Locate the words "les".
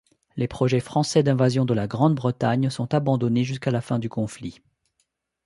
0.35-0.47